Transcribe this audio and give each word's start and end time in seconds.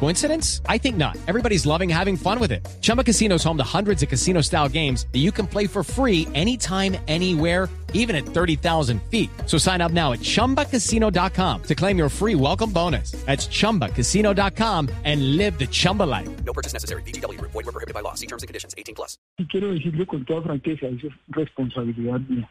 Coincidence? 0.00 0.60
I 0.68 0.76
think 0.78 0.96
not. 0.96 1.16
Everybody's 1.26 1.64
loving 1.64 1.88
having 1.88 2.16
fun 2.16 2.38
with 2.38 2.52
it. 2.52 2.66
Chumba 2.82 3.02
Casino 3.02 3.36
is 3.36 3.44
home 3.44 3.56
to 3.56 3.64
hundreds 3.64 4.02
of 4.02 4.08
casino 4.08 4.42
style 4.42 4.68
games 4.68 5.06
that 5.12 5.20
you 5.20 5.32
can 5.32 5.46
play 5.46 5.66
for 5.66 5.82
free 5.82 6.28
anytime, 6.34 6.96
anywhere, 7.08 7.70
even 7.94 8.14
at 8.14 8.26
30,000 8.26 9.00
feet. 9.10 9.30
So 9.46 9.56
sign 9.56 9.80
up 9.80 9.92
now 9.92 10.12
at 10.12 10.20
chumbacasino.com 10.20 11.62
to 11.62 11.74
claim 11.74 11.96
your 11.96 12.10
free 12.10 12.34
welcome 12.34 12.70
bonus. 12.70 13.12
That's 13.24 13.46
chumbacasino.com 13.48 14.90
and 15.04 15.36
live 15.38 15.58
the 15.58 15.66
Chumba 15.66 16.02
life. 16.02 16.28
No 16.44 16.52
purchase 16.52 16.74
necessary. 16.74 17.02
BGW. 17.02 17.40
Void 17.40 17.54
were 17.54 17.72
prohibited 17.72 17.94
by 17.94 18.00
law. 18.00 18.14
See 18.14 18.26
terms 18.26 18.42
and 18.42 18.48
conditions. 18.48 18.74
18 18.76 18.94
plus. 18.94 19.16
Y 19.38 19.46
quiero 19.46 19.72
decirle 19.72 20.06
con 20.06 20.24
toda 20.26 20.42
franqueza, 20.42 20.86
eso 20.86 21.06
es 21.06 21.14
responsabilidad 21.28 22.20
mía. 22.28 22.48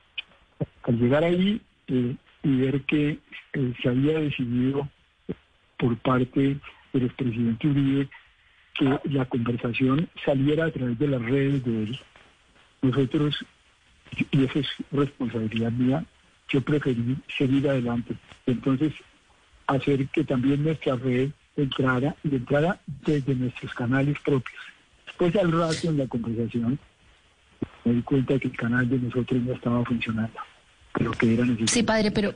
Al 0.84 0.98
llegar 0.98 1.24
ahí 1.24 1.62
eh, 1.88 2.16
y 2.44 2.58
ver 2.58 2.84
que 2.86 3.20
eh, 3.54 3.74
se 3.82 3.90
había 3.90 4.20
decidido 4.20 4.88
por 5.78 5.98
parte 6.00 6.58
del 6.94 7.06
expresidente 7.06 7.68
Uribe 7.68 8.10
que 8.76 9.00
la 9.10 9.26
conversación 9.26 10.10
saliera 10.26 10.66
a 10.66 10.72
través 10.72 10.98
de 10.98 11.08
las 11.08 11.22
redes 11.22 11.64
de 11.64 11.84
él, 11.84 12.00
nosotros, 12.82 13.46
y 14.32 14.44
eso 14.44 14.60
es 14.60 14.68
responsabilidad 14.92 15.72
mía, 15.72 16.06
yo 16.50 16.62
preferí 16.62 17.18
seguir 17.38 17.70
adelante. 17.70 18.16
Entonces, 18.46 18.94
hacer 19.68 20.08
que 20.08 20.24
también 20.24 20.64
nuestra 20.64 20.96
red 20.96 21.30
entrara 21.56 22.16
y 22.24 22.36
entrara 22.36 22.80
desde 23.06 23.36
nuestros 23.36 23.74
canales 23.74 24.18
propios. 24.20 24.60
Después 25.06 25.36
al 25.36 25.52
rato 25.52 25.90
en 25.90 25.98
la 25.98 26.08
conversación 26.08 26.80
me 27.86 27.94
di 27.94 28.02
cuenta 28.02 28.40
que 28.40 28.48
el 28.48 28.58
canal 28.58 28.90
de 28.90 28.98
nosotros 28.98 29.42
no 29.42 29.54
estaba 29.54 29.86
funcionando, 29.86 30.40
pero 30.94 31.12
que 31.12 31.34
era 31.34 31.44
necesario. 31.44 31.68
Sí, 31.68 31.84
padre, 31.84 32.12
pero 32.12 32.34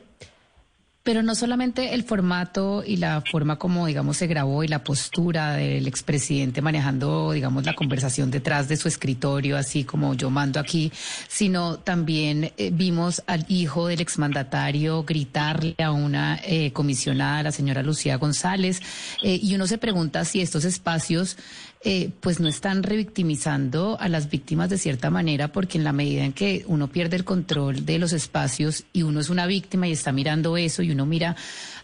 pero 1.07 1.23
no 1.23 1.35
solamente 1.35 1.93
el 1.93 2.03
formato 2.03 2.83
y 2.85 2.97
la 2.97 3.23
forma 3.31 3.57
como, 3.57 3.87
digamos, 3.87 4.17
se 4.17 4.27
grabó 4.27 4.65
y 4.65 4.67
la 4.67 4.83
postura 4.83 5.53
del 5.53 5.87
expresidente 5.87 6.61
manejando, 6.61 7.31
digamos, 7.31 7.65
la 7.65 7.75
conversación 7.75 8.29
detrás 8.29 8.67
de 8.67 8.75
su 8.75 8.89
escritorio, 8.89 9.55
así 9.55 9.85
como 9.85 10.15
yo 10.15 10.29
mando 10.29 10.59
aquí, 10.59 10.91
sino 11.29 11.79
también 11.79 12.51
eh, 12.57 12.71
vimos 12.73 13.23
al 13.25 13.45
hijo 13.47 13.87
del 13.87 14.01
exmandatario 14.01 15.03
gritarle 15.03 15.77
a 15.81 15.93
una 15.93 16.41
eh, 16.43 16.73
comisionada, 16.73 17.41
la 17.41 17.51
señora 17.53 17.83
Lucía 17.83 18.17
González, 18.17 18.81
eh, 19.23 19.39
y 19.41 19.55
uno 19.55 19.65
se 19.65 19.77
pregunta 19.77 20.25
si 20.25 20.41
estos 20.41 20.65
espacios 20.65 21.37
eh, 21.83 22.11
pues 22.19 22.39
no 22.39 22.47
están 22.47 22.83
revictimizando 22.83 23.97
a 23.99 24.09
las 24.09 24.29
víctimas 24.29 24.69
de 24.69 24.77
cierta 24.77 25.09
manera, 25.09 25.51
porque 25.51 25.77
en 25.77 25.83
la 25.83 25.93
medida 25.93 26.23
en 26.23 26.33
que 26.33 26.63
uno 26.67 26.87
pierde 26.87 27.17
el 27.17 27.23
control 27.23 27.85
de 27.85 27.99
los 27.99 28.13
espacios 28.13 28.85
y 28.93 29.03
uno 29.03 29.19
es 29.19 29.29
una 29.29 29.45
víctima 29.45 29.87
y 29.87 29.91
está 29.91 30.11
mirando 30.11 30.57
eso 30.57 30.81
y 30.81 30.91
uno 30.91 31.05
mira 31.05 31.35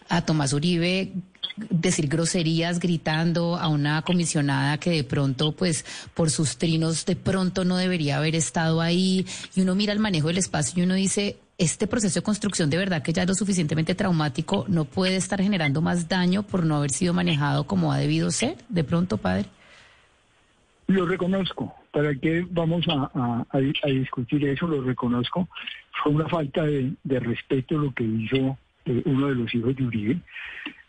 a 0.09 0.21
Tomás 0.25 0.53
Uribe 0.53 1.11
decir 1.69 2.07
groserías 2.07 2.79
gritando 2.79 3.57
a 3.57 3.67
una 3.67 4.01
comisionada 4.01 4.79
que 4.79 4.89
de 4.89 5.03
pronto 5.03 5.51
pues 5.51 5.85
por 6.13 6.31
sus 6.31 6.57
trinos 6.57 7.05
de 7.05 7.15
pronto 7.15 7.63
no 7.63 7.77
debería 7.77 8.17
haber 8.17 8.35
estado 8.35 8.81
ahí 8.81 9.25
y 9.55 9.61
uno 9.61 9.75
mira 9.75 9.93
el 9.93 9.99
manejo 9.99 10.27
del 10.29 10.39
espacio 10.39 10.79
y 10.79 10.85
uno 10.85 10.95
dice 10.95 11.37
este 11.59 11.85
proceso 11.85 12.19
de 12.19 12.23
construcción 12.23 12.69
de 12.71 12.77
verdad 12.77 13.03
que 13.03 13.13
ya 13.13 13.21
es 13.21 13.27
lo 13.27 13.35
suficientemente 13.35 13.93
traumático 13.93 14.65
no 14.67 14.85
puede 14.85 15.15
estar 15.15 15.41
generando 15.41 15.81
más 15.81 16.07
daño 16.07 16.41
por 16.41 16.65
no 16.65 16.77
haber 16.77 16.91
sido 16.91 17.13
manejado 17.13 17.65
como 17.67 17.91
ha 17.93 17.97
debido 17.99 18.31
ser 18.31 18.57
de 18.69 18.83
pronto 18.83 19.17
padre 19.17 19.45
Lo 20.93 21.05
reconozco. 21.07 21.73
¿Para 21.91 22.13
qué 22.15 22.45
vamos 22.51 22.85
a, 22.87 23.09
a- 23.15 23.45
a 23.49 23.57
di- 23.59 23.73
a 23.83 23.87
discutir 23.87 24.45
eso? 24.45 24.67
Lo 24.67 24.81
reconozco. 24.81 25.47
Fue 26.03 26.11
una 26.11 26.27
falta 26.29 26.63
de, 26.63 26.93
respeto 27.19 27.77
lo 27.77 27.91
que 27.93 28.03
hizo 28.03 28.57
eh, 28.85 29.01
uno 29.05 29.27
de 29.29 29.35
los 29.35 29.53
hijos 29.55 29.75
de 29.75 29.85
Uribe 29.85 30.19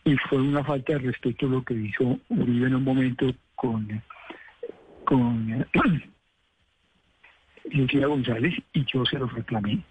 y 0.04 0.16
fue 0.28 0.40
una 0.42 0.62
falta 0.64 0.92
de 0.94 0.98
respeto 0.98 1.46
lo 1.46 1.62
que 1.64 1.74
hizo 1.74 2.18
Uribe 2.28 2.66
en 2.66 2.74
un 2.74 2.84
momento 2.84 3.32
con, 3.54 4.02
con 5.04 5.50
eh, 5.52 5.64
Lucía 7.72 8.06
González 8.06 8.54
y 8.74 8.84
yo 8.84 9.04
se 9.06 9.18
lo 9.18 9.26
reclamé 9.26 9.82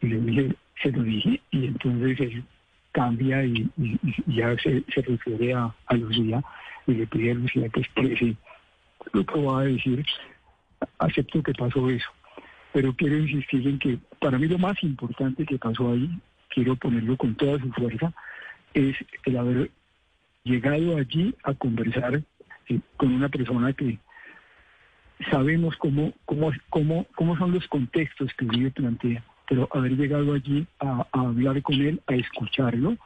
y 0.00 0.06
le 0.06 0.20
dije, 0.20 0.54
se 0.82 0.90
lo 0.92 1.02
dije 1.02 1.40
y 1.50 1.66
entonces 1.66 2.18
él 2.20 2.44
cambia 2.92 3.44
y, 3.44 3.68
ya 4.26 4.56
se, 4.58 4.82
refiere 5.02 5.52
a, 5.54 5.74
a 5.86 5.94
Lucía 5.94 6.42
y 6.86 6.92
le 6.94 7.06
pide 7.06 7.32
a 7.32 7.34
Lucía 7.34 7.68
que 7.68 7.80
exprese 7.80 8.36
lo 9.12 9.24
que 9.24 9.40
va 9.40 9.60
a 9.60 9.64
decir, 9.64 10.04
acepto 10.98 11.42
que 11.42 11.52
pasó 11.52 11.88
eso, 11.90 12.08
pero 12.72 12.94
quiero 12.94 13.18
insistir 13.18 13.66
en 13.66 13.78
que 13.78 13.98
para 14.20 14.38
mí 14.38 14.46
lo 14.46 14.58
más 14.58 14.82
importante 14.82 15.44
que 15.44 15.58
pasó 15.58 15.92
ahí, 15.92 16.10
quiero 16.48 16.76
ponerlo 16.76 17.16
con 17.16 17.34
toda 17.34 17.58
su 17.58 17.72
fuerza, 17.72 18.12
es 18.74 18.96
el 19.24 19.36
haber 19.36 19.70
llegado 20.44 20.96
allí 20.96 21.34
a 21.44 21.54
conversar 21.54 22.22
eh, 22.68 22.80
con 22.96 23.12
una 23.12 23.28
persona 23.28 23.72
que 23.72 23.98
sabemos 25.30 25.76
cómo, 25.76 26.12
cómo, 26.24 26.52
cómo, 26.70 27.06
cómo 27.14 27.36
son 27.36 27.52
los 27.52 27.66
contextos 27.68 28.32
que 28.34 28.46
Uribe 28.46 28.70
plantea, 28.70 29.24
pero 29.48 29.68
haber 29.72 29.96
llegado 29.96 30.32
allí 30.32 30.66
a, 30.78 31.06
a 31.12 31.20
hablar 31.20 31.60
con 31.62 31.74
él, 31.74 32.00
a 32.06 32.14
escucharlo, 32.14 32.96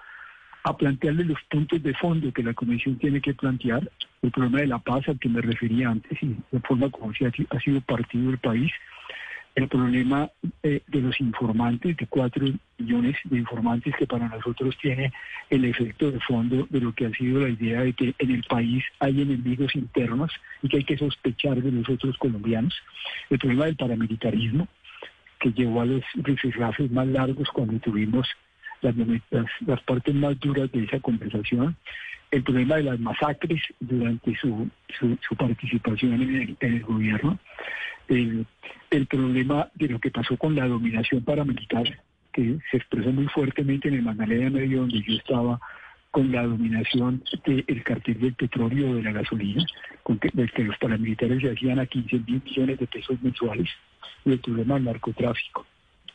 a 0.62 0.76
plantearle 0.76 1.24
los 1.24 1.38
puntos 1.50 1.82
de 1.82 1.94
fondo 1.94 2.32
que 2.32 2.42
la 2.42 2.54
Comisión 2.54 2.96
tiene 2.98 3.20
que 3.20 3.34
plantear, 3.34 3.90
el 4.24 4.30
problema 4.30 4.60
de 4.60 4.66
la 4.66 4.78
paz 4.78 5.06
al 5.08 5.18
que 5.18 5.28
me 5.28 5.42
refería 5.42 5.90
antes 5.90 6.18
y 6.22 6.34
de 6.50 6.60
forma 6.60 6.90
como 6.90 7.10
ha 7.10 7.60
sido 7.60 7.80
partido 7.82 8.30
el 8.30 8.38
país, 8.38 8.72
el 9.54 9.68
problema 9.68 10.30
eh, 10.62 10.80
de 10.88 11.00
los 11.00 11.20
informantes, 11.20 11.96
de 11.96 12.06
cuatro 12.06 12.46
millones 12.78 13.16
de 13.24 13.38
informantes 13.38 13.94
que 13.96 14.06
para 14.06 14.28
nosotros 14.28 14.76
tiene 14.80 15.12
el 15.50 15.64
efecto 15.66 16.10
de 16.10 16.18
fondo 16.20 16.66
de 16.70 16.80
lo 16.80 16.92
que 16.92 17.06
ha 17.06 17.10
sido 17.10 17.40
la 17.40 17.50
idea 17.50 17.82
de 17.82 17.92
que 17.92 18.14
en 18.18 18.30
el 18.30 18.42
país 18.44 18.82
hay 18.98 19.20
enemigos 19.20 19.76
internos 19.76 20.32
y 20.62 20.68
que 20.68 20.78
hay 20.78 20.84
que 20.84 20.98
sospechar 20.98 21.62
de 21.62 21.70
los 21.70 21.88
otros 21.88 22.16
colombianos, 22.16 22.74
el 23.30 23.38
problema 23.38 23.66
del 23.66 23.76
paramilitarismo, 23.76 24.66
que 25.38 25.52
llevó 25.52 25.82
a 25.82 25.86
los 25.86 26.02
rifirrafes 26.14 26.90
más 26.90 27.06
largos 27.06 27.48
cuando 27.50 27.78
tuvimos 27.78 28.26
las, 28.90 29.80
partes 29.82 30.14
más 30.14 30.38
duras 30.40 30.70
de 30.72 30.84
esa 30.84 31.00
conversación, 31.00 31.76
el 32.30 32.42
problema 32.42 32.76
de 32.76 32.84
las 32.84 32.98
masacres 32.98 33.62
durante 33.80 34.34
su, 34.36 34.68
su, 34.98 35.36
participación 35.36 36.14
en 36.14 36.22
el, 36.22 36.56
en 36.60 36.74
el 36.74 36.82
gobierno, 36.82 37.38
el, 38.08 38.46
problema 39.08 39.68
de 39.74 39.88
lo 39.88 39.98
que 39.98 40.10
pasó 40.10 40.36
con 40.36 40.54
la 40.54 40.66
dominación 40.66 41.22
paramilitar, 41.22 41.84
que 42.32 42.58
se 42.70 42.76
expresó 42.76 43.12
muy 43.12 43.26
fuertemente 43.28 43.88
en 43.88 43.94
el 43.94 44.02
Magdalena 44.02 44.50
Medio, 44.50 44.80
donde 44.80 45.02
yo 45.02 45.14
estaba, 45.14 45.60
con 46.10 46.30
la 46.30 46.44
dominación 46.44 47.22
del 47.44 47.82
cartel 47.82 48.20
del 48.20 48.34
petróleo 48.34 48.90
o 48.90 48.94
de 48.94 49.02
la 49.02 49.12
gasolina, 49.12 49.64
con 50.02 50.18
que, 50.18 50.30
del 50.32 50.50
que 50.52 50.64
los 50.64 50.76
paramilitares 50.78 51.40
se 51.42 51.50
hacían 51.50 51.78
a 51.78 51.86
15 51.86 52.20
mil 52.26 52.42
millones 52.44 52.78
de 52.78 52.86
pesos 52.86 53.20
mensuales, 53.22 53.68
y 54.24 54.32
el 54.32 54.38
problema 54.38 54.74
del 54.74 54.84
narcotráfico. 54.84 55.66